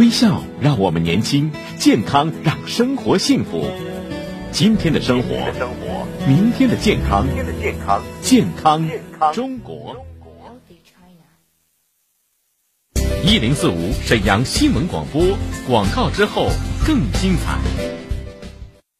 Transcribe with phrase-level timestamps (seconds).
[0.00, 3.66] 微笑让我们年轻，健康让生活幸福。
[4.50, 5.36] 今天的生活，
[6.26, 7.26] 明天的健康，
[8.22, 8.82] 健康
[9.34, 9.94] 中国。
[13.22, 15.22] 一零四五沈阳新闻广播
[15.68, 16.48] 广告之后
[16.86, 17.99] 更精彩。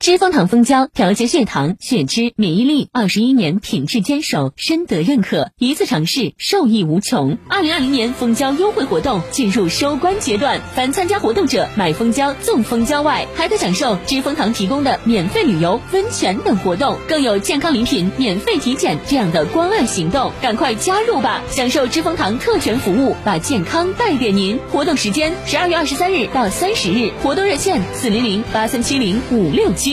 [0.00, 7.36] 知蜂糖蜂胶调节血糖、血脂、免疫力，二十一年品质坚守，深得认可，一次尝试受益无穷。
[7.50, 21.42] 二零二零年蜂胶优惠活动进入收官阶段，凡参加活动者买蜂胶赠蜂胶外，还可享受知蜂糖提供的免费旅游、温泉等活动，更有健康礼品、免费体检这样的关爱行动，赶快加入吧！
[21.50, 24.58] 享受知蜂糖特权服务，把健康带给您。
[24.72, 29.89] 活动时间十二月二十三日到三十日，活动热线四零零八三七零五六七。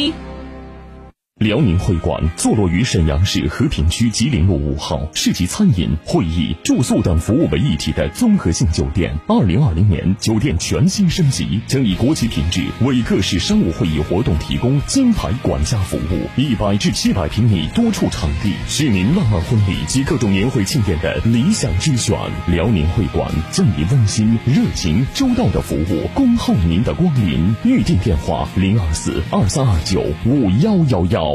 [1.40, 9.14] 辽宁会馆坐落于沈阳市和平区吉林路五号，是集餐饮、会议、住宿等服务为一体的综合性酒店。
[9.28, 16.28] 二零二零年，酒店全新升级，将以国际品质为各式商务会议活动提供金牌管家服务。
[16.38, 22.17] 一百至七百平米多处场地，是您浪漫婚礼及各种年会庆典的理想之选。
[22.47, 27.53] 辽宁会馆将以温馨、热情、周到的服务恭候您的光临。
[27.64, 31.27] 预订电话：零二四二三二九五幺幺幺。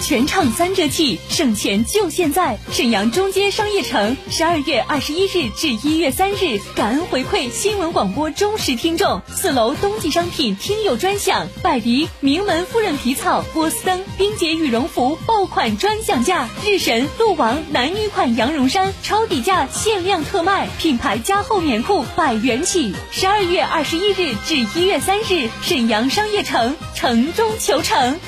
[0.00, 2.58] 全场三折起，省钱就现在！
[2.72, 9.22] 沈阳中街商业城，十二月二十一日至一月三日，感恩回馈新闻广播忠实听众。
[9.28, 22.92] 四楼冬季商品听友专享，百迪名门夫人皮草、波司登、冰洁羽绒服爆款专享价，日神、鹿王男女款羊绒衫超底价限量特卖，品牌加厚棉裤百元起。
[23.12, 28.18] 十二月二十一日至一月三日，沈阳商业城，城中求成。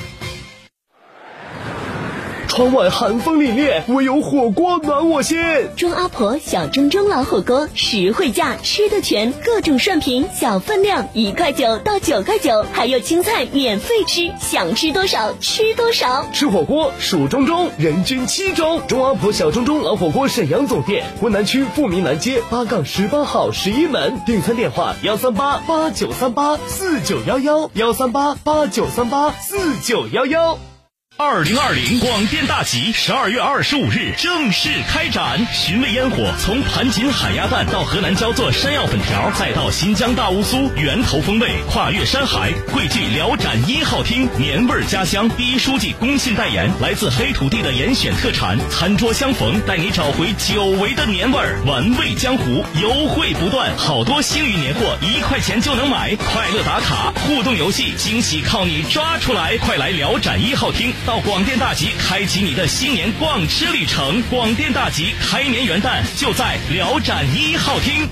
[2.55, 5.37] 窗外寒风凛冽，唯有火锅暖我心。
[5.77, 16.29] 钟阿婆小正中老火锅，实惠价，吃的全，各种涮品，小分量，一块九到九块九，还有青菜免费吃，想吃多少吃多少。
[16.33, 18.81] 吃火锅数中中，人均七中。
[18.87, 24.21] 钟阿婆小正中老火锅沈阳总店，浑南区富民南街八杠十八号十一门。
[24.25, 30.57] 订餐电话：幺三八八九三八四九幺幺，幺三八八九三八四九幺幺。
[31.17, 45.29] 二零二零广电大集十二月二十五日正式开展，寻味烟火从盘锦海鸭蛋到河南焦作山药粉条，再到新疆大乌苏源头风味，跨越山海，汇聚辽展一号厅年味家乡。
[45.37, 60.93] 第一书记公信代言，来自黑土地的严选特产，餐桌相逢，带你找回久违的年味儿，玩味江湖，优惠不断，好多幸运年货一块钱就能买，快乐打卡，互动游戏，惊喜靠你抓出来，快来辽展一号厅。
[61.07, 64.23] 到广电大集，开启你的新年逛吃旅程。
[64.31, 68.09] 广电大集开年元旦就在辽展一号厅。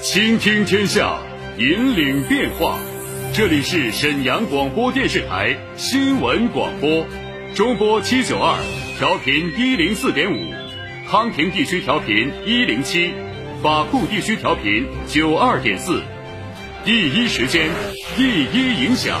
[0.00, 1.18] 倾听天下，
[1.58, 2.78] 引领变化。
[3.34, 7.06] 这里是沈阳广播电视台新闻广播，
[7.54, 8.56] 中波七九二，
[8.98, 10.54] 调频一零四点五，
[11.10, 13.12] 康平地区调频一零七，
[13.62, 16.02] 法库地区调频九二点四。
[16.82, 17.68] 第一时间，
[18.16, 19.20] 第一影响。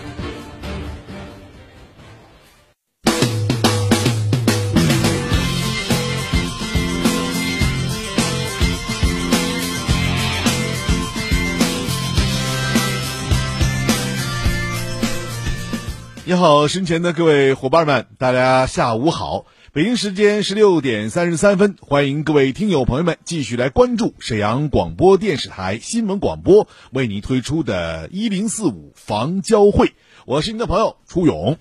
[16.31, 19.45] 你好，身前的各位伙伴们，大家下午好。
[19.73, 29.91] 北京时间十六点三十三分，欢迎各位听友朋友们继续来关注沈阳广播电视台新闻广播为您推出的“一零四五房交会”，
[30.25, 31.57] 我是您的朋友初勇。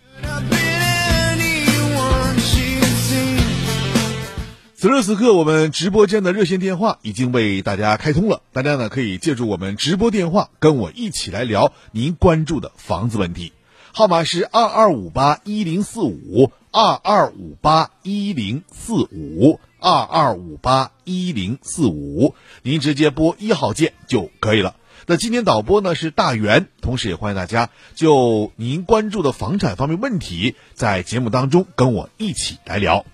[4.76, 13.52] 此时此刻，我们直播间的热线电话已经为大家开通了，大家呢可以借助我们直播电话跟我一起来聊您关注的房子问题。
[13.92, 24.76] 号码是二二五八一零四五二二五八一零四五二二五八一零四五，您直接拨一号键就可以了。
[25.06, 33.04] 那今天导播呢是大元，同时也欢迎大家就您关注的房产方面问题，在节目当中跟我一起来聊。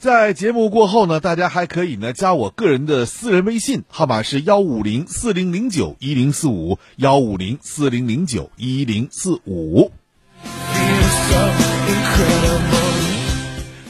[0.00, 9.90] 在节目过后呢，大家还可以呢加我个人的私人微信，号码是幺五零四零零九一零四五幺五零四零零九一零四五。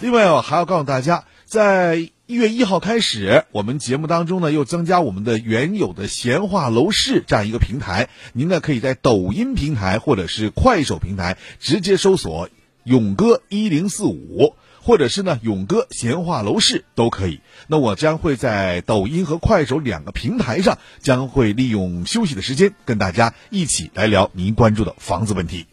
[0.01, 12.49] 另外哦，还要告诉大家，在一月一号开始，我们节目当中呢又增加我们的原有的闲话楼市这样一个平台，您呢可以在抖音平台或者是快手平台直接搜索
[12.85, 14.55] “勇哥一零四五”。
[14.81, 17.41] 或者是呢，勇哥闲话楼市都可以。
[17.67, 25.67] 那我将会在抖音和快手两个平台上，将会利用休息的时间，跟大家一起来聊您关注的房子问题。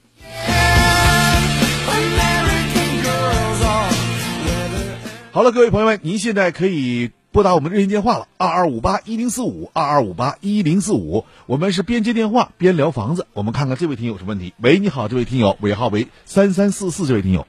[5.32, 11.26] 好了，各位朋友们，您现在可以拨打我们热线电话了，二二五八一零四五，二二五八一零四五。
[11.46, 13.28] 我们是边接电话边聊房子。
[13.34, 14.54] 我们看看这位听友什么问题？
[14.62, 17.46] 喂，你好，这位听友，尾号为三三四四，这位听友。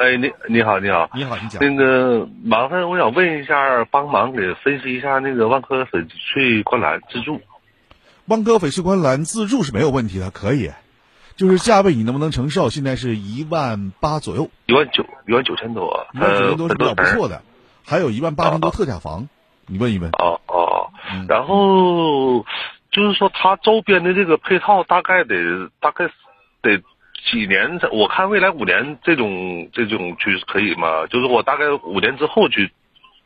[0.00, 1.62] 哎，你你好，你好，你好，你讲。
[1.62, 7.38] 那个麻烦，我想问一下，帮忙给分析一下那个万科翡翠观澜自助。
[8.24, 10.70] 万科翡翠观澜自助是没有问题的，可以，
[11.36, 12.70] 就是价位你能不能承受？
[12.70, 17.42] 现在是一万八左右，一万九，一万九千多，一万九千多是比较不错的。
[17.84, 19.28] 还有一万八千多特价房，
[19.66, 20.10] 你问一问。
[20.12, 20.90] 哦哦，
[21.28, 22.46] 然后
[22.90, 26.06] 就是说，它周边的这个配套大概得大概
[26.62, 26.82] 得。
[27.30, 27.78] 几年？
[27.92, 31.06] 我看未来五年这种这种去可以吗？
[31.08, 32.72] 就是我大概五年之后去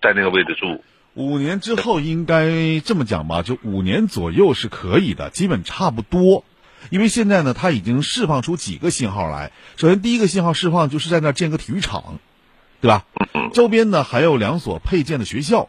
[0.02, 0.82] 在那个位置住。
[1.14, 6.44] 五年之后应该这么讲吧，就五年左右是可以的，基本差不多。
[6.90, 9.52] 因为现在呢，它已经释放出几个信号来。
[9.76, 12.18] 首先，第一个信号释放就是在那建个体育场，
[12.80, 13.04] 对吧？
[13.52, 15.68] 周边呢还有两所配建的学校。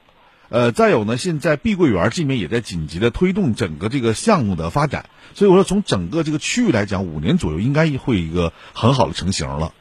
[0.49, 9.73] 呃，再有呢，现在碧桂园这边也在紧急的推动整个这个项目的发展，所以我说从整个这个区域来讲，五年左右应该会一个很好的成型了。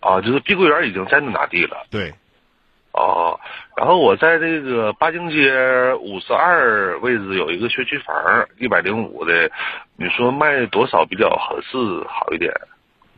[0.00, 1.86] 啊，就是碧桂园已经真的拿地了。
[1.90, 2.14] 对。
[2.92, 3.40] 哦，
[3.76, 9.50] 然后我在这个八经街五十二位置有一个学区房，一百零五的，
[9.96, 11.76] 你说卖多少比较合适
[12.08, 12.52] 好一点？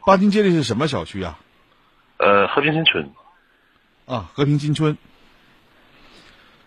[0.06, 1.38] 八经街的是什么小区啊？
[2.16, 3.10] 呃，和平新村。
[4.06, 4.96] 啊，和平新村。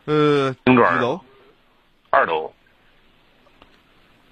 [0.09, 1.21] 呃，几楼？
[2.09, 2.51] 二楼。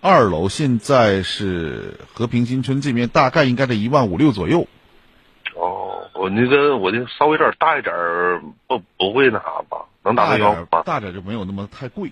[0.02, 4.68] 二楼现在是和平新村这边，大概应该在一万五六左右。
[5.56, 7.94] 哦，我那个我那稍微有点大一点
[8.66, 9.86] 不不会那啥吧？
[10.02, 10.82] 能达到腰吧？
[10.84, 12.12] 大点就没有那么太贵，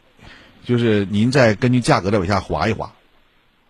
[0.63, 2.94] 就是您再根据价格再往下划一划。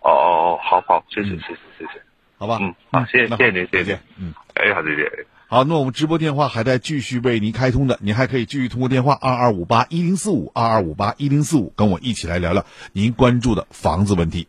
[0.02, 2.02] 哦哦哦，好好，谢谢谢谢谢谢，
[2.36, 2.58] 好吧？
[2.60, 5.26] 嗯，好，谢谢谢谢您，谢谢，嗯，哎，好，再见。
[5.48, 14.48] 好，那我们直播电话还在继续为您开通的，您还可以继续通过电话二二五八一零四五二二五八一零四五跟我一起来聊聊您关注的房子问题。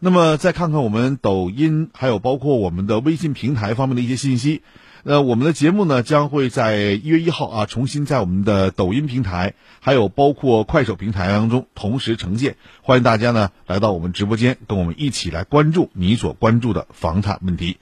[0.00, 4.62] 那么再看看我们抖音还有包括我们的微信平台方面的一些信息。
[5.04, 17.78] 呃，我们的节目呢将会在一月一号啊重新在我们的抖音平台还有包括快手平台当中同时呈现，欢迎大家呢来到我们直播间跟我们一起来关注你所关注的房产问题。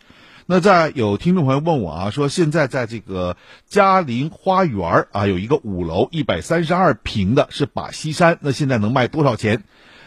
[0.53, 3.37] 那在有听众朋友问我啊，说现在在这个
[3.69, 9.63] 嘉陵花园啊，有一个五楼一百三十二平的，是把西山，那现在能卖多少钱？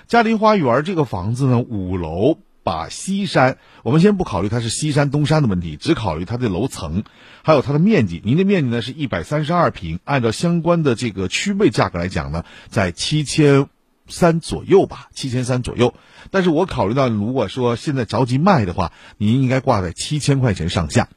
[0.05, 7.05] 嘉陵花园这个房子呢，五楼把西山，我们先不考虑它是西山东山的问题，只考虑它的楼层，
[7.41, 8.21] 还有它的面积。
[8.25, 13.69] 您的面积呢是一百三十二平，按照相关的这个区位价格来讲呢，在七千。
[14.07, 15.93] 三左右吧，七千三左右。
[16.31, 21.10] 但是我考虑到，如果说现在着急卖的话，您应该挂在七千块钱上下，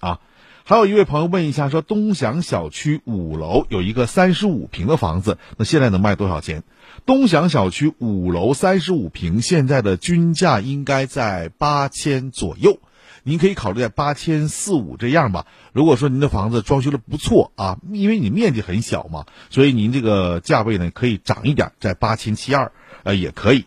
[0.00, 0.20] 啊。
[0.68, 6.64] 还有一位朋友问一下，说东祥小区五楼有一个三十五平的房子，那现在能卖多少钱？
[7.04, 12.80] 东祥小区五楼三十五平，现在的均价应该在八千左右。
[13.28, 15.46] 您可以考虑在八千四五这样吧。
[15.72, 22.70] 如果说您的房子装修的不错啊，因为你面积很小嘛，所以您这个价位呢可以涨一点，在八千七二，
[23.02, 23.64] 呃也可以。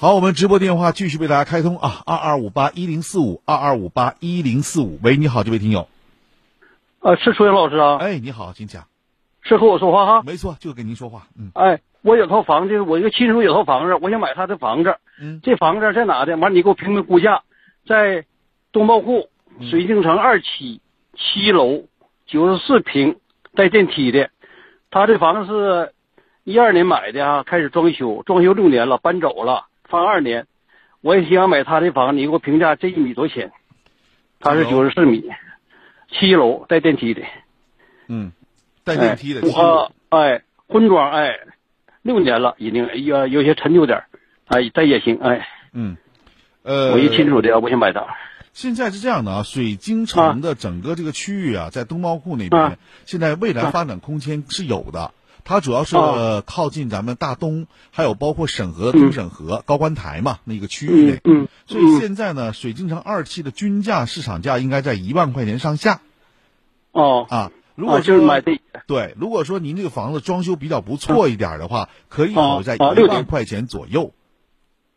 [0.00, 4.98] 好，我们直播电话继续为大家开通啊，二二五八一零四五，二二五八一零四五。
[5.04, 5.88] 喂，你好，这位听友。
[6.98, 7.98] 啊，是楚阳老师啊。
[7.98, 8.89] 哎，你好，请讲。
[9.56, 11.26] 是和我说话哈，没错，就跟您说话。
[11.36, 14.96] 嗯，哎，我有套房子，我一个亲属有套房子，我想买他的房子。
[15.20, 16.36] 嗯，这房子在哪的？
[16.36, 17.42] 完，你给我评评估价，
[17.84, 18.24] 在
[18.70, 19.28] 东茂库
[19.70, 20.80] 水晶城二期
[21.16, 21.84] 七楼
[22.26, 23.16] 九十四平
[23.54, 24.30] 带电梯的。
[24.90, 25.92] 他这房子是
[26.44, 30.46] 一二年买的啊，开始装修，装修六年了，搬走了，放二年。
[31.00, 33.52] 我也想买他的房，你给我评价这一米多少钱？
[34.38, 35.28] 他是九十四米，
[36.08, 37.22] 七楼带电梯的。
[38.06, 38.32] 嗯。
[38.96, 41.38] 带电梯的，我哎，婚装哎，
[42.02, 44.04] 六年了已经，有有些陈旧点儿
[44.46, 45.96] 哎，这也行，哎，嗯，
[46.62, 48.06] 呃，我一清楚的，我想买它。
[48.52, 55.12] 现在是这样的啊，水晶城的整个这个区域啊，在东茂库那边，啊现在未来发展空间是有的。
[55.42, 55.96] 它主要是、
[56.44, 61.20] 靠近咱们大东，还有包括沈河、东沈河、高官台嘛那个区域内。
[61.24, 61.48] 嗯嗯。
[61.66, 66.02] 所以现在呢，水晶城二期的均价市场价应该在一万块钱上下。
[66.92, 67.52] 哦，啊。
[67.80, 74.12] 如果啊就是买这对，如果说您这个房子装修比较不错一点的话，可以考虑在一万块钱左右，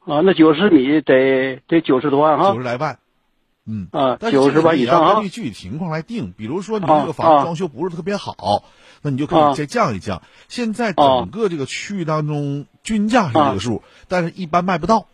[0.02, 3.00] 啊，那九十米得得九十多万哈九十来万。
[3.66, 6.34] 嗯，啊，九十万以上啊根据具体情况来定。
[6.34, 8.66] 比如说你啊这个房子啊装修不是特别好，
[9.02, 10.22] 那你就可以啊再降一降。
[10.50, 15.08] 现在整个这个区域当中均价是这个数，但是一般卖不到，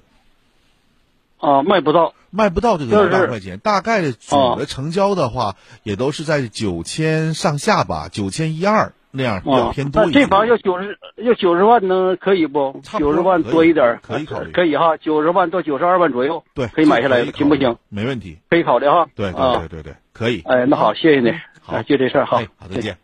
[1.40, 3.60] 啊，卖不到卖不到这个就是一万块钱。
[3.60, 9.90] 大概的主的成交的话，也都是在九千上下吧，九千一二那样比较啊偏。
[9.90, 10.22] 多一点。
[10.22, 12.82] 那这房要九十要九十万能可以不？
[13.00, 17.78] 九十万多一点儿，可以考虑可以哈，九十万到九十二万左右，对，可以买下来行不行？？
[17.90, 18.38] 没问题。
[18.50, 19.08] 可以考虑哈。
[19.16, 20.42] 对对啊对对对，可以。
[20.46, 21.32] 哎，那好，谢谢你。
[21.62, 22.98] 好哎就这事儿，好哎，好，再见。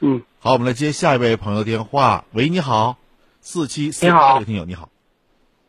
[0.00, 2.24] 嗯，好，我们来接下一位朋友电话。
[2.32, 2.96] 喂，你好，
[3.40, 4.88] 四七四八你好这个听友，你好。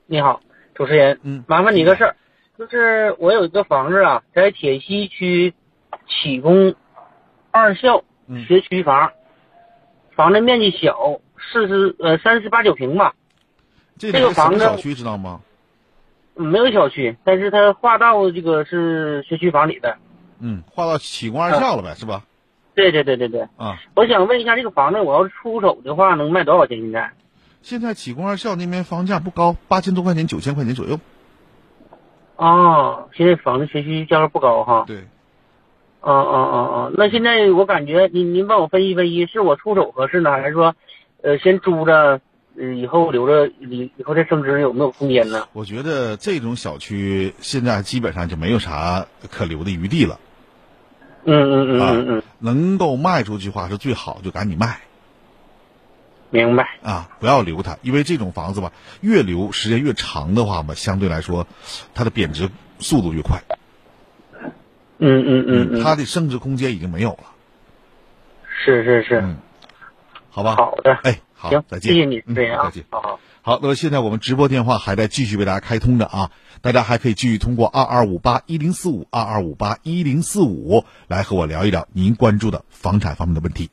[0.05, 0.41] 你好，
[0.75, 2.15] 主持人，嗯麻烦你个事儿，
[2.58, 5.53] 就是我有一个房子啊，在铁西区
[6.08, 6.75] 启工
[7.51, 9.12] 二校嗯学区房，
[10.15, 11.20] 房子面积小，
[11.51, 13.13] 四十呃三十八九平吧，
[13.98, 15.42] 这个房子小区知道吗？
[15.44, 15.48] 嗯
[16.36, 19.96] 没有小区，但是它划到这个是学区房里的。
[20.39, 22.24] 嗯，划到启工二校了呗，是吧？
[22.74, 26.80] 对对对对对，啊，我想问一下，这个房子我要是出手的话，能卖多少钱？
[26.82, 27.12] 现在？
[27.63, 31.00] 现在启功二校那边房价不高，八千多块钱，九千块钱左右。
[32.36, 34.84] 啊，现在房子学区价格不高哈。
[34.86, 35.08] 对，
[36.01, 36.91] 啊啊啊啊！
[36.93, 40.75] 那现在我感觉您您帮我分析分析，是我出手合适呢，还是说，
[41.22, 42.20] 呃，先租着，
[42.58, 45.48] 呃，以后留着以以后再升值有没有空间呢？
[45.53, 50.20] 我觉得这种小区现在基本上就没有啥可留的余地了。
[51.24, 54.82] 嗯嗯嗯啊嗯嗯，能够卖出去话是最好，就赶紧卖
[56.33, 56.79] 明白。
[56.81, 61.45] 啊，不要留它，因为这种房子吧，越留时间越长的话嘛，相对来说，
[61.93, 62.49] 它的贬值
[62.79, 63.43] 速度越快。
[64.97, 67.19] 嗯嗯嗯嗯，它的升值空间已经没有了。
[68.65, 69.37] 是是是，嗯，
[70.31, 70.55] 好吧。
[70.55, 71.93] 好的，哎，好行，，再见。
[71.93, 73.19] 谢谢你，嗯对啊再见。，好好。
[73.43, 83.69] 好，那么现在我们直播电话还在继续为大家开通着啊，大家还可以继续通过二二五八一零四五二二五八一零四五来和我聊一聊您关注的房产方面的问题。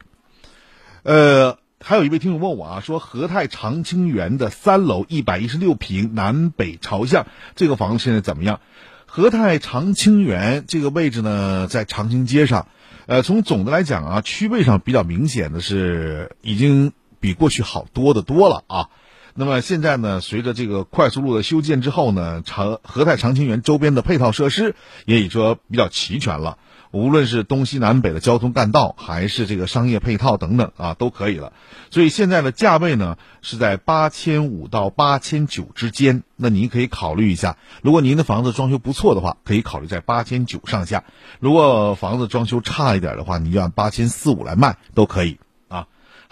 [1.04, 8.60] 呃，还有一位听众问我啊，说和泰长青园的三楼一百一十六平南北朝向这个房子现在怎么样？
[9.06, 12.68] 和泰长青园这个位置呢，在长青街上，
[13.06, 18.88] 呃，从总的来讲啊，区位上比较明显的是已经比过去好多的多了啊。
[19.32, 26.58] 那么现在呢，随着这个快速路的修建之后呢，长和泰长青园周边的配套设施也已说比较齐全了。
[26.92, 31.52] 无论是东西南北的交通干道，还是这个商业配套等等啊，都可以了。
[31.90, 36.22] 所以现在的价位呢是在八千五到八千九之间。
[36.36, 41.04] 那您可以考虑一下，如果您的房子装修不错的话，可以考虑在八千九上下；
[41.38, 45.38] 如果房子装修差一点的话，你就按八千四五来卖都可以。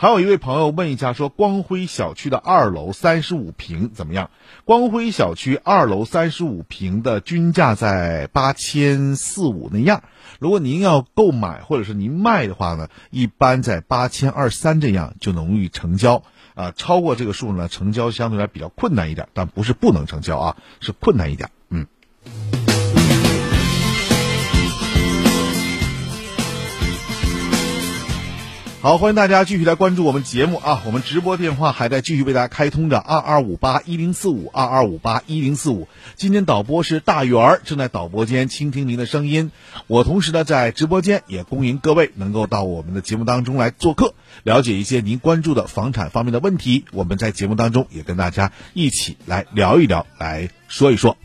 [0.01, 4.31] 还有一位朋友问一下，说光辉小区的二楼三十五平怎么样？
[4.65, 10.05] 光辉小区二楼三十五平的均价在八千四五那样。
[10.39, 16.23] 如果您要购买或者是您卖的话呢，一般在八千二三这样就容易成交
[16.55, 16.71] 啊。
[16.77, 21.51] 超过这个数呢，成交相对来比较困难一点，但不是不能成交啊，是困难一点。
[21.71, 21.89] 嗯。
[28.81, 30.83] 好，欢迎大家继续来关注我们节目啊！
[30.87, 35.89] 我们直播电话还在继续为大家开通着，二二五八一零四五，二二五八一零四五。
[36.15, 39.51] 今天导播是大圆儿，正在导播间倾听您的声音。
[39.89, 46.85] 我同时呢在直播间也恭迎各位能够到我们的节目当中来做客，了解一些您关注的房产方面的问题。
[46.93, 51.17] 我们在节目当中也跟大家一起来聊一聊，来说一说。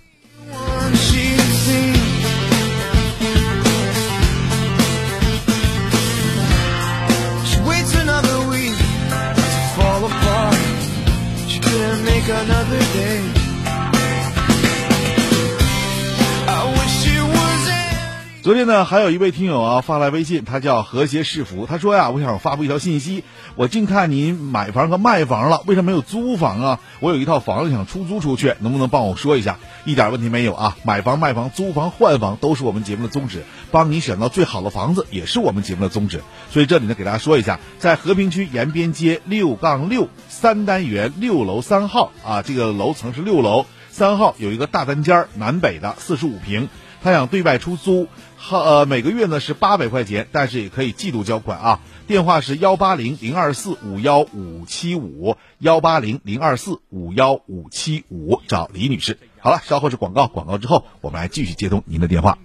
[12.25, 13.22] Couldn't make another day.
[18.42, 23.24] 昨天呢，还有一位听友啊发来微信，他叫和谐是福，他说呀，我想发布一条信息，
[23.56, 26.80] 我净看您买房和卖房了，为什么没有租房啊？
[27.00, 29.60] 我有一套房子想出租出去，能不能帮我说一下？
[29.86, 36.22] 一点问题没有啊，买房、卖房、租房、换房都是我们节目的宗旨，帮你选到最好的房子也是我们节目的宗旨。
[36.50, 46.70] 所以这里呢，给大家说一下，在和平区延边街六杠六三单元六楼三号啊，这个楼层是六楼三号，有一个大单间，南北的四十五平。
[47.04, 51.80] 他想对外出租，好呃每个月呢是八百块钱，但是也可以季度交款啊。
[52.08, 59.20] 电话是幺八零零二四五幺五七五幺八零零二四五幺五七五，找李女士。
[59.44, 62.38] 好了，稍后是广告，广告之后我们来继续接通您的电话。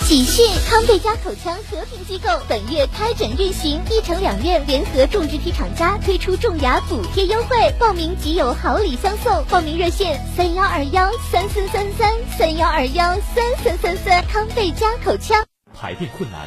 [0.00, 0.46] 喜讯！
[0.68, 9.42] 康贝佳口腔和平机构本月开诊运行，一城两院联合种植体厂家推出种牙补贴优惠，报名即有好礼相送。
[9.46, 14.22] 报名热线：三幺二幺三三三三三幺二幺三三三三。
[14.26, 15.42] 康贝佳口腔。
[15.74, 16.46] 排便困难、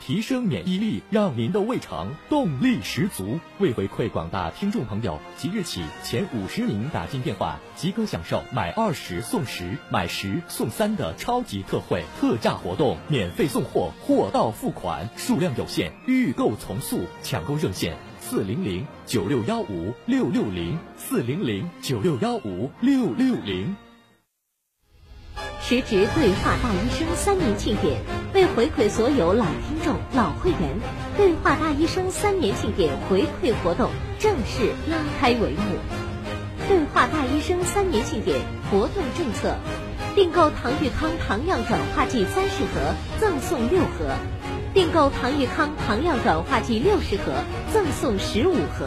[0.00, 3.38] 提升免疫力，让您的胃肠动力十足。
[3.58, 17.00] 为回馈广大听众朋友，即日起前五十名打进电话即可享受买二十送十、买十送三的超级特惠特价活动，免费送货，货到付款，数量有限，预购从速。
[17.22, 23.87] 抢购热线：四零零九六幺五六六零四零零九六幺五六六零。
[25.68, 28.00] 时值对话大医生三年庆典，
[28.32, 30.80] 为回馈所有老听众、老会员，
[31.14, 35.76] 对话大医生三年庆典回馈活动正式拉开帷幕。
[36.66, 39.56] 对话大医生三年庆典活动政策：
[40.14, 44.16] 订购唐玉康糖样转化剂三十盒赠送六盒；
[44.72, 47.44] 订购唐玉康糖样转化剂六十盒
[47.74, 48.86] 赠送十五盒；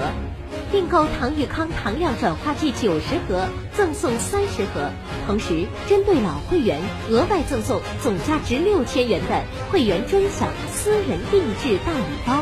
[0.71, 4.89] 订购唐玉康糖量转化剂九十盒赠送三十盒。
[5.27, 6.79] 同时，针对老会员，
[7.09, 12.41] 额外赠送总价值六千元的会员专享私人定制大礼包。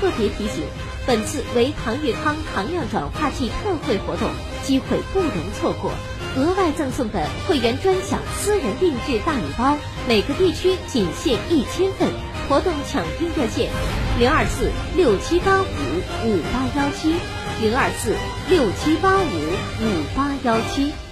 [0.00, 0.62] 特别提醒，
[1.06, 4.30] 本次为唐玉康糖量转化剂特惠活动，
[4.62, 5.90] 机会不容错过。
[6.36, 12.08] 额外赠送的会员专享私人定制大礼包，每个地区仅限一千份。
[12.48, 13.70] 活动抢订热线：
[14.18, 17.14] 零二四六七八五五八幺七，
[17.60, 18.16] 零二四
[18.48, 21.09] 六七八五五八幺七。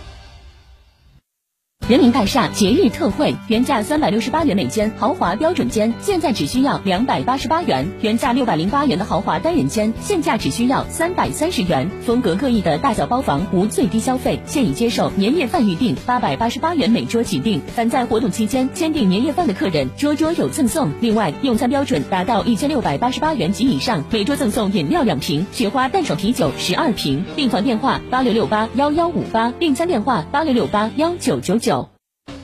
[1.88, 11.88] 人民大厦节日特惠，原价三百六十八元每间豪华标准间，现在只需要两百八十八元；原价六百零八元的豪华单人间，现价只需要三百三十元。
[12.05, 17.59] 风格各异的大小包房无最低消费，现已接受年夜饭预订，八百八十八元每桌起订。
[17.74, 20.90] 凡在活动期间签订年夜饭的客人，桌桌有赠送。
[21.01, 27.24] 另外，用餐标准达到一千六百八十八元及以上，每桌赠送饮料两瓶，雪花淡爽啤酒十二瓶。
[27.35, 31.77] 订房电话八六六八幺幺五八，订餐电话八六六八幺九九九。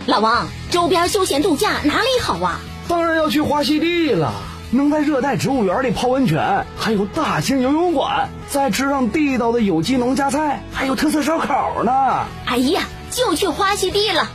[0.06, 2.60] 老王，周边休闲度假哪里好啊？
[2.86, 4.34] 当然要去花溪地了，
[4.70, 11.92] 能在热带植物园里泡温泉，还有大型游泳馆，再吃上地道的有机农家菜，还有特色烧烤呢。
[12.44, 14.28] 哎呀，就去花溪地了。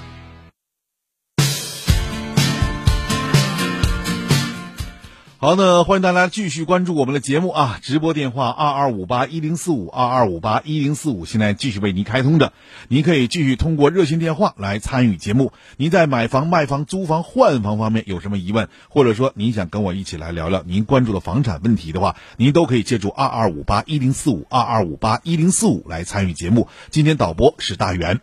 [5.42, 7.80] 好，那欢迎大家继续关注我们的节目啊！
[7.82, 12.52] 直播电话二二五八一零四五二二五八一零四五，现在继续为您开通着，
[12.90, 15.54] 您可以继续通过热线电话来参与节目。
[15.78, 26.68] 您在买房、卖房、租房、换房方面有什么疑问，或者说您想跟我一起来聊聊您关注的房产问题的话，您都可以借助二二五八一零四五二二五八一零四五来参与节目。
[26.90, 28.20] 今天导播是大元。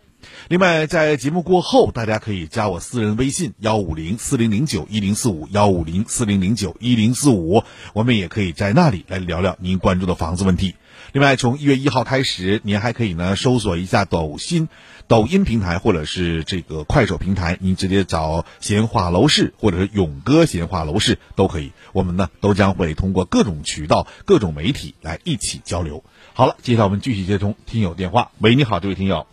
[0.49, 10.75] 另外，在节目过后，大家可以加我私人微信幺五零四零零九一零四五幺五零四零零九一零四五，我们也可以在那里来聊聊您关注的房子问题。
[11.11, 14.69] 另外，从一月一号开始，您还可以呢搜索一下抖音、
[15.07, 21.71] 抖音平台或者是这个快手平台，您直接找“闲话楼市”或者是“勇哥闲话楼市”都可以。
[21.93, 26.03] 我们呢都将会通过各种渠道、各种媒体来一起交流。
[26.33, 28.31] 好了，接下来我们继续接通听友电话。
[28.39, 29.27] 喂，你好，这位听友。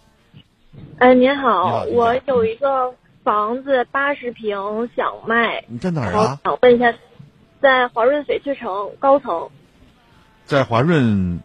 [0.98, 5.64] 哎，您好，我有一个房子八十平想卖。
[5.68, 6.40] 你在哪儿啊？
[6.44, 6.94] 想问一下，
[7.60, 9.50] 在华润翡翠城高层。
[10.44, 11.40] 在华润。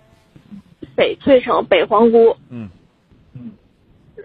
[0.96, 2.36] 翡翠城北皇姑。
[2.50, 2.70] 嗯
[3.34, 3.52] 嗯。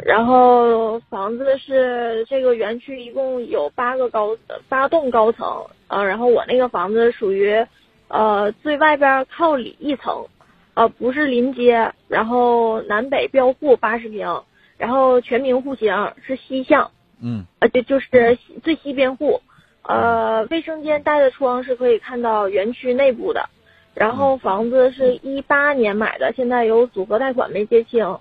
[0.04, 4.36] 然后房子是这个园区一共有八个高
[4.68, 7.64] 八栋高层，呃，然后我那个房子属于
[8.08, 10.26] 呃最外边靠里一层，
[10.74, 14.42] 呃不是临街，然后南北标户八十平，
[14.78, 16.90] 然后全明户型是西向，
[17.22, 19.40] 嗯，呃就就是最西边户，
[19.82, 23.48] 呃卫生间带的窗是可以看到园区内部的，
[23.94, 28.18] 然后房子是一八年买的，现在有组合贷款没结清，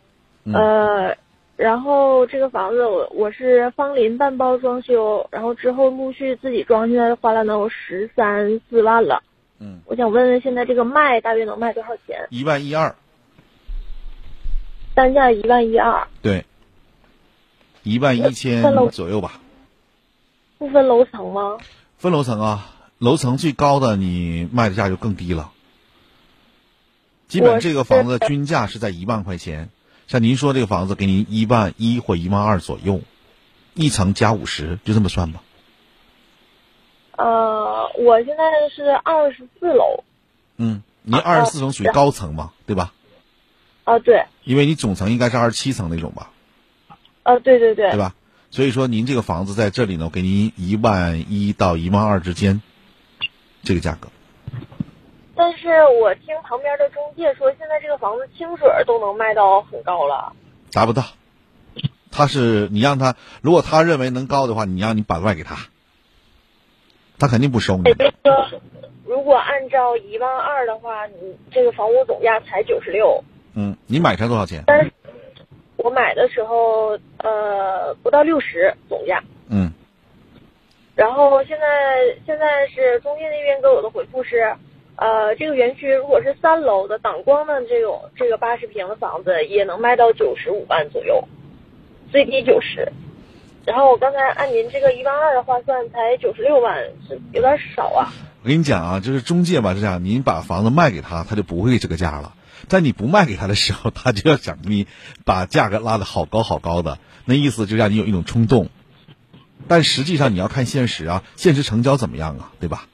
[0.54, 1.16] 呃。
[1.56, 9.22] 然后这个房子我我是方林半包装修，然后之后陆续自己装，现在花了能有十三四万了。
[9.60, 12.26] 嗯，我想问问现在这个卖大约能卖多少钱？
[12.32, 12.96] 一万一二，
[14.96, 16.46] 单价一万一二，对，
[17.82, 19.40] 一万一千左右吧。
[20.58, 21.58] 不分楼层吗？
[21.98, 25.52] 分楼层啊，楼层最高的你卖的价就更低了。
[27.28, 29.70] 基本这个房子均价是在一万块钱，
[30.08, 33.02] 像您说这个房子给您一万一或一万二左右，
[33.74, 35.42] 一层加五十，就这么算吧。
[37.18, 40.04] 呃，我现在是二十四楼。
[40.58, 42.94] 嗯，您二十四层属于高层嘛，对吧？
[43.84, 44.26] 啊，对。
[44.44, 46.32] 因为你总层应该是二十七层那种吧，
[47.24, 47.92] 啊，对对对。
[47.92, 48.16] 对吧？
[48.52, 52.62] 所以说您这个房子在这里呢，我给您一万一到一万二之间，
[53.64, 54.10] 这个价格。
[55.36, 55.70] 但是
[56.00, 60.34] 我听旁边的中介说，现在这个房子清水都能卖到很高了。
[60.72, 61.04] 达不到，
[62.12, 65.58] 他是你让他，如果他认为能高的话，你让你把卖给他，
[67.18, 67.86] 他肯定不收你。
[67.86, 68.14] 也就是
[68.52, 68.62] 说，
[69.06, 73.24] 如果按照一万二的话，你这个房屋总价才九十六。
[73.54, 74.64] 嗯，你买成多少钱？
[74.68, 74.92] 但是
[75.78, 79.24] 我买的时候，呃，不到六十总价。
[79.50, 79.72] 嗯。
[80.96, 81.66] 然后现在
[82.26, 84.56] 现在是中介那边给我的回复是，
[84.96, 91.28] 呃，这个园区如果是三楼的挡光的这种这个八十平的房子，也能卖到九十五万左右，
[92.12, 92.92] 最低九十。
[93.66, 98.14] 然后我刚才按您这个一万二的话算，才九十六万，是有点少啊。
[98.44, 102.34] 我跟你讲啊，就是中介吧，是这样，您把房子卖给他，他就不会这个价了。
[102.68, 104.88] 在你不卖给他的时候，他就要想给你
[105.26, 108.70] 把价格拉得好高好高的，那意思就让你有一种冲动。
[109.68, 112.88] 但实际上你要看现实啊，现实成交怎么样啊，对吧？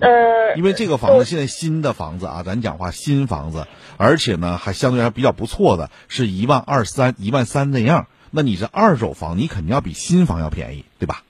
[0.00, 3.66] 呃，因为这个房子现在新的房子啊，咱讲话新房子，
[3.98, 8.06] 而且呢还相对还比较不错的，是一万二三、一万三那样。
[8.30, 11.22] 那你这二手房，你肯定要比新房要便宜，对吧？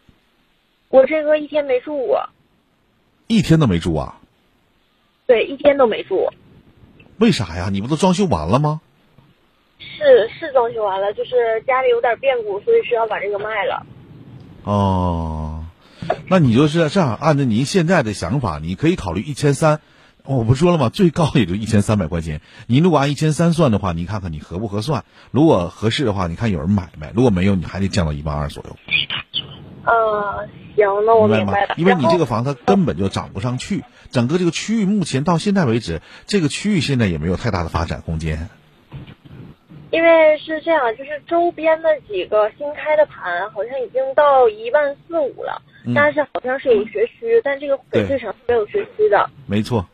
[0.88, 2.28] 我这个一天没住过，
[3.26, 4.20] 一天都没住啊？
[5.26, 6.28] 对，一天都没住。
[7.20, 7.68] 为啥呀？
[7.70, 8.80] 你不都装修完了吗？
[9.78, 13.84] 是是装修完了，就是家里有点变故，所以需要把这个卖了。
[14.64, 15.66] 哦，
[16.28, 19.80] 那你就是这样，按照您现在的想法，你可以考虑一千三。
[20.24, 20.88] 我不说了吗？
[20.88, 22.40] 最高也就一千三百块钱。
[22.66, 25.04] 您如果按一千三算的话，你看看你合不合算？
[25.30, 27.10] 如果合适的话，你看有人买没？
[27.14, 28.76] 如果没有，你还得降到一万二左右。
[29.84, 30.48] 嗯，
[30.80, 31.74] 行，那我明白了。？
[31.76, 38.48] 因为你这个房它根本就涨不上去，整个这个区域目前到现在为止，这个区域现在也没有太大的发展空间。
[39.90, 49.28] 因为是这样，就是周边的几个新开的盘，好像已经到一万四五了，嗯但是好像是有学区，但这个翡翠城是没有学区的。
[49.46, 49.84] 没错，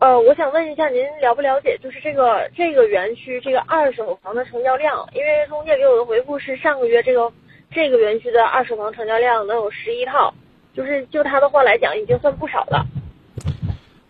[0.00, 5.08] 呃，我想问一下，您了不了解，就是这个这个园区这个二手房的成交量？
[5.14, 7.32] 因为中介给我的回复是上个月这个
[7.70, 10.34] 这个园区的二手房成交量能有十一套，
[10.74, 12.86] 就是就他的话来讲，已经算不少了。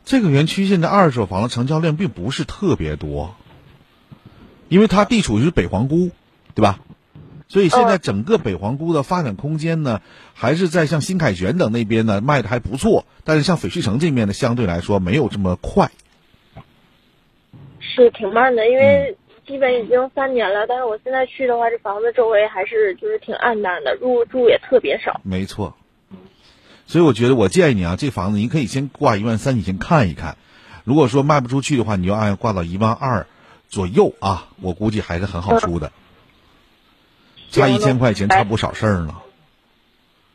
[0.05, 3.35] 这个园区现在二手房的成交量并不是特别多，
[4.69, 6.11] 因为它地处于是北皇姑，
[6.55, 6.81] 对吧？
[7.49, 10.03] 所以现在整个北皇姑的发展空间呢，
[10.35, 15.91] 还是在像新凯旋等那边呢卖的还不错，但是像翡翠城这面呢，相对来说没有这么快。
[17.81, 25.21] 是挺慢的，因为基本已经三年了，但是我现在去的话，这房子周围还是就是挺暗淡的，入住也特别少。
[25.23, 25.77] 没错，
[26.87, 30.37] 所以我觉得我建议你啊，这房子你可以先挂一万三，你先看一看。
[30.85, 33.27] 如果说卖不出去的话，你就按挂到一万二
[33.69, 35.93] 左右啊，我估计还是很好出的，
[37.51, 39.15] 差一千块钱差不少事儿呢。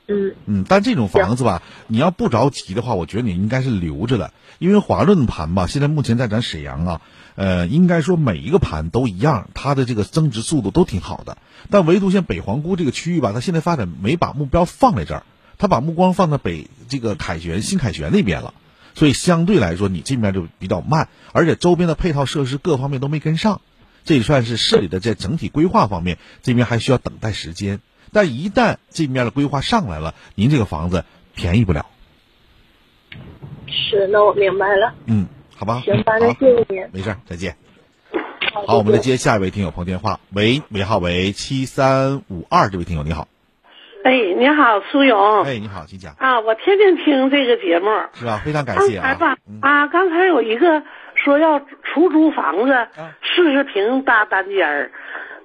[0.07, 7.01] 嗯嗯，但这种房子吧，你要不着急的话，我觉得你应该是留着的，因为华润盘吧，现在目前在咱沈阳啊，
[7.35, 11.37] 呃，应该说每一个盘都一样，它的这个增值速度都挺好的。
[11.69, 15.23] 但唯独像北皇姑这个区域吧，它现在发展没把目标放在这儿，
[15.57, 18.53] 它把目光放在北这个凯旋新凯旋那边了，
[18.95, 23.61] 所以相对来说你这边就比较慢，而且周边的配套设施各方面都没跟上，
[24.03, 27.79] 这也算是市里的在整体规划方面这边还需要等待时间。
[28.11, 31.85] 但一旦这面的规划上来了，您这个房子便宜不了。
[33.67, 34.93] 是，那我明白了。
[35.05, 35.27] 嗯，
[35.61, 35.79] 好吧。
[35.85, 36.89] 行吧，那好谢谢您。
[36.91, 37.55] 没事，再见。
[38.65, 40.19] 好，我们来接下一位听友朋友电话。
[40.33, 43.27] 喂，尾号为七三五二，这位听友你好。
[44.03, 45.43] 哎，你好，苏勇。
[45.43, 46.15] 哎，你好，请讲。
[46.17, 47.91] 啊，我天天听这个节目。
[48.15, 48.41] 是吧？
[48.43, 49.03] 非常感谢啊。
[49.03, 50.81] 刚才吧，啊，刚才有一个
[51.13, 52.87] 说要出租房子，
[53.21, 54.91] 四十平大单间儿，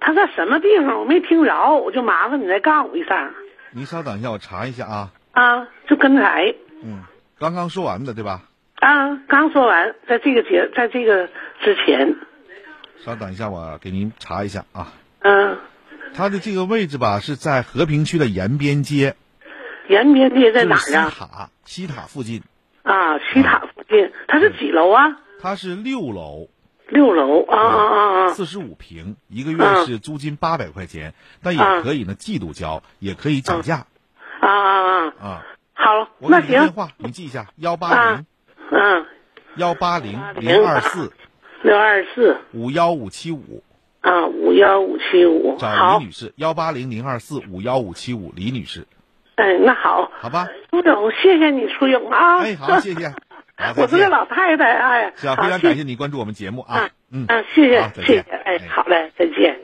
[0.00, 0.98] 他在什么地方？
[0.98, 3.34] 我没听着，我就麻烦你再告诉我一声。
[3.70, 5.12] 您稍等一下，我查一下啊。
[5.32, 6.54] 啊，就刚才。
[6.82, 7.02] 嗯，
[7.38, 8.40] 刚刚说完的对吧？
[8.80, 11.28] 啊，刚说完，在这个节，在这个
[11.62, 12.16] 之前。
[13.04, 14.92] 稍等一下，我给您查一下啊。
[15.20, 15.58] 嗯。
[16.14, 19.16] 它的这个位置吧，是在和平区的延边街。
[19.88, 21.10] 延边街在哪儿啊？
[21.10, 22.42] 西塔，西塔附近。
[22.82, 25.18] 啊，西塔附近，它是几楼啊？
[25.40, 26.48] 它是六楼。
[26.88, 28.28] 六楼啊啊啊啊！
[28.28, 33.86] 四十五平，一个月是租金八百块钱，但也可以呢季度交，也可以涨价。
[34.40, 35.12] 啊啊啊！
[35.20, 36.50] 啊，好，我那行。
[36.50, 38.26] 电话你记一下：幺八零，
[38.70, 39.06] 嗯，
[39.56, 41.12] 幺八零零二四，
[41.62, 43.62] 六二四五幺五七五。
[44.00, 48.86] 啊，五幺五七五，找李女士，幺八零零二四五幺五七五，李女士。
[49.34, 52.38] 哎，那好，好吧，朱总，谢谢你，苏勇啊。
[52.38, 53.12] 哎，好，谢谢。
[53.76, 56.88] 我是个老太太，哎，是啊，非常感谢你关注我们节目啊。
[57.10, 59.58] 嗯嗯，谢谢，谢谢，哎，好嘞，再见。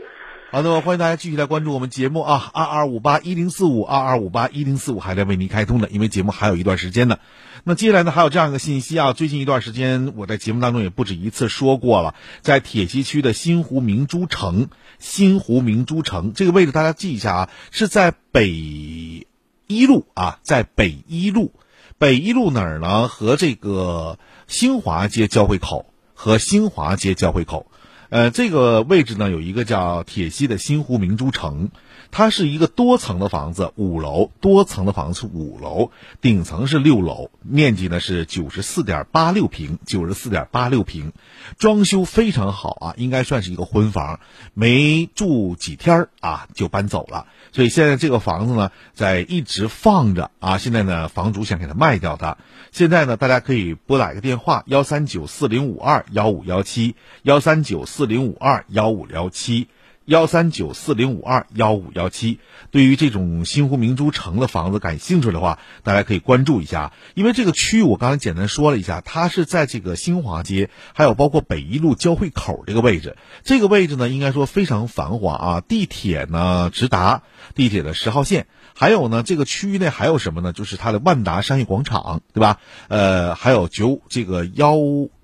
[0.51, 7.19] 好的，欢迎大家继续来关注我们节目啊，二二五八一零四五，二二五八一零四五还在为您开通的，因为节目还有一段时间呢。
[7.65, 21.55] 那接下来呢，还有这样一个信息啊，最近一段时间我在节目当中也不止一次说过了，在铁西区的新湖明珠城，新湖明珠城这个位置大家记一下啊，是在北一路啊，在北一路，
[21.99, 23.07] 北一路哪儿呢？
[23.07, 27.71] 和这个新华街交汇口，和新华街交汇口，
[28.09, 31.71] 呃，这个位置呢有一个叫铁西的新湖明珠城。
[32.13, 41.15] 它是一个多层的房子，五楼，多层的房子五楼，顶层是六楼，面积呢是九十四点八六平，九十四点八六平，
[41.59, 44.21] 装修非常好啊，应该算是一个婚房，
[44.53, 52.37] 没住几天啊就搬走了，所以现在这个房子呢在一直放着啊，现在呢房主想给它卖掉它，
[52.73, 59.69] 现在呢大家可以拨打一个电话幺三九四零五二幺五幺七幺三九四零五二幺五幺七。
[60.05, 66.93] 幺三九四零五二幺五幺七，对于这种新湖明珠城的房子感兴趣的话，大家可以关注一下。
[67.15, 73.17] 因为这个区域我刚才简单说了一下，它是在这个新华街，还有包括北一路交汇口这个位置。
[73.45, 77.23] 这个位置呢，应该说非常繁华啊，地铁呢直达，
[77.55, 78.49] 地铁的十号线。
[78.75, 80.53] 还有呢，这个区域内还有什么呢？
[80.53, 82.59] 就是它的万达商业广场，对吧？
[82.89, 84.75] 呃，还有九这个幺，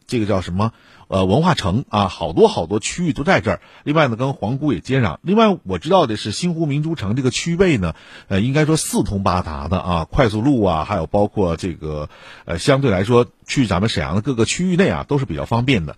[0.06, 0.72] 这个叫什么？
[1.08, 3.60] 呃，文化城啊，好多好多区域都在这儿。
[3.82, 5.16] 另外呢，跟皇姑也接壤。
[5.22, 7.94] 另外，我知道的是新湖明珠城这个区位呢，
[8.28, 12.08] 呃，应该说四通八达的啊，快速路啊，还有包括这个，
[12.44, 15.96] 呃，相对来说去咱们沈阳的各个区域内啊，都是比较方便的。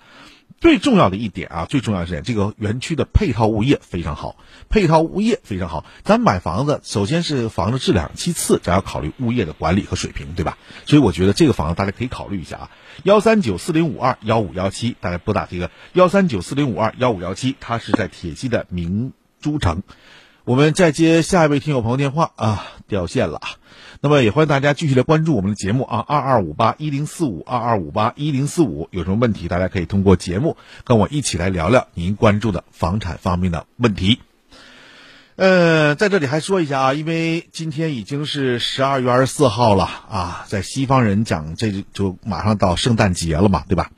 [0.60, 4.36] 最重要的一点啊，最重要的是这个园区的配套物业非常好，
[4.68, 5.86] 配套物业非常好。
[6.04, 10.58] 咱买房子，首先是房子质量，其次咱要考虑物业的管理和水平，对吧？
[10.84, 12.70] 所以我觉得这个房子大家可以考虑一下啊。
[13.04, 19.82] 幺三九四零五二幺五幺七，大家拨打这个幺三九四零五二幺五幺七，它是在铁西的明珠城。
[20.44, 23.40] 我们再接下一位听友朋友电话啊，掉线了。
[24.02, 34.20] 那么也欢迎大家继续来关注我们的节目啊，二二五八一零四五二二五八一零四五，有什么问题大家可以通过节目跟我一起来聊聊您关注的房产方面的问题。
[35.36, 43.90] 呃，在这里还说一下啊，因为今天已经是十二月二十四号了啊，在西方人讲这就马上到圣诞节了嘛，对吧？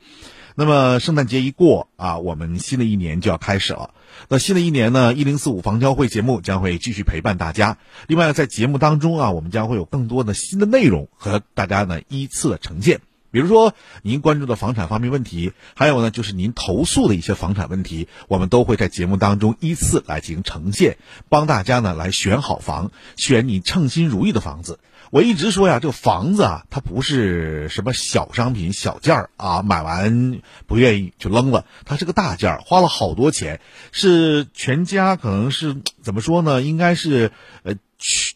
[0.55, 3.91] 那么圣诞节一过啊，我们新的一年就要开始了。
[4.29, 7.77] 那新的一年呢，一零四五房交会节目将会继续陪伴大家。
[8.07, 13.01] 另外，在节目当中啊，我们将会有更多的新的内容和大家呢依次的呈现。
[13.31, 20.97] 比如说您关注的房产方面问题，还有呢就是您投诉的一些房产问题，我们都会在节目当中依次来进行呈现，
[21.29, 24.77] 帮大家呢来选好房，选你称心如意的房子。
[25.13, 36.63] 我一直说呀，这个房子啊，它不是什么小商品、小件儿啊，买完不愿意就扔了，它是个大件儿，花了好多钱，是全家可能是怎么说呢？
[36.63, 37.75] 应该是呃，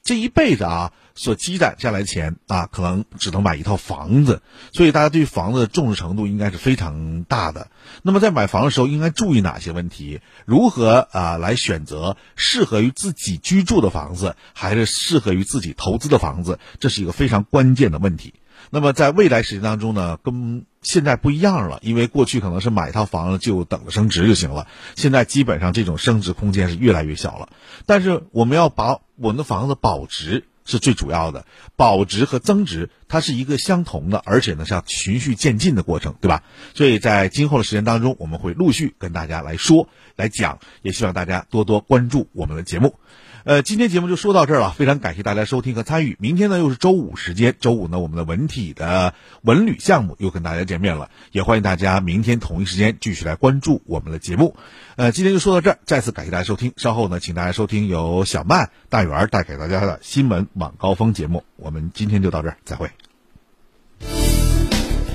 [0.04, 0.94] 这一辈子啊。
[1.18, 7.70] 所积攒下来钱啊，可能只能买一套房子，所以大家对房子的重视程度应该是非常大的。
[8.04, 10.22] 那么在买房的时候，应该注意哪些问题？
[10.46, 16.60] 如何啊来选择适合于自己居住的房子，还是适合于自己投资的房子？
[16.80, 18.36] 这是一个非常关键的问题。
[18.70, 27.50] 那么在未来时间当中呢，跟现在不一样了，因为过去可能是买一套房子就等着升值就行了，现在基本上这种升值空间是越来越小了。
[27.88, 30.46] 但是我们要把我们的房子保值。
[30.68, 36.44] 是最主要的，保值和增值它是一个相同的，而且呢是要循序渐进的过程，对吧？
[36.76, 43.00] 所以在今后的时间当中，我们会陆续跟大家来说、来讲，也希望大家多多关注我们的节目。
[43.48, 46.18] 呃，今天节目就说到这儿了，非常感谢大家收听和参与。
[46.20, 54.58] 明天呢又是周五时间，周五呢我们的文体的文旅项目又跟大家见面了，也欢迎大家明天同一时间继续来关注我们的节目。
[54.98, 56.74] 呃，今天就说到这儿，再次感谢大家收听。
[56.76, 61.46] 稍后呢，请大家收听由小曼、大圆带给大家的新闻晚高峰节目。
[61.56, 62.90] 我们今天就到这儿，再会。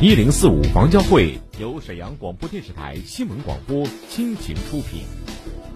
[0.01, 5.03] 一零四五房交会由沈阳广播电视台新闻广播倾情出品，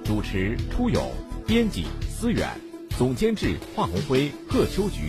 [0.07, 1.13] 主持出友，
[1.47, 2.49] 编辑思远，
[2.99, 5.07] 总监制华红辉、贺秋菊。